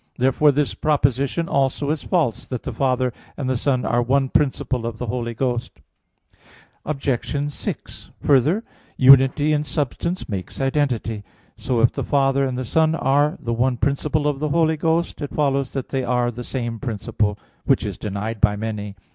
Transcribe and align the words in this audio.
Therefore 0.17 0.51
this 0.51 0.73
proposition 0.73 1.47
also 1.47 1.91
is 1.91 2.01
false, 2.01 2.47
that 2.47 2.63
the 2.63 2.73
Father 2.73 3.13
and 3.37 3.47
the 3.47 3.55
Son 3.55 3.85
are 3.85 4.01
one 4.01 4.29
principle 4.29 4.87
of 4.87 4.97
the 4.97 5.05
Holy 5.05 5.35
Ghost. 5.35 5.79
Obj. 6.87 7.51
6: 7.53 8.09
Further, 8.21 8.63
unity 8.97 9.53
in 9.53 9.63
substance 9.63 10.27
makes 10.27 10.59
identity. 10.59 11.23
So 11.55 11.81
if 11.81 11.91
the 11.91 12.03
Father 12.03 12.43
and 12.45 12.57
the 12.57 12.65
Son 12.65 12.95
are 12.95 13.37
the 13.39 13.53
one 13.53 13.77
principle 13.77 14.25
of 14.27 14.39
the 14.39 14.49
Holy 14.49 14.75
Ghost, 14.75 15.21
it 15.21 15.35
follows 15.35 15.73
that 15.73 15.89
they 15.89 16.03
are 16.03 16.31
the 16.31 16.43
same 16.43 16.79
principle; 16.79 17.37
which 17.65 17.85
is 17.85 17.99
denied 17.99 18.41
by 18.41 18.55
many. 18.55 18.95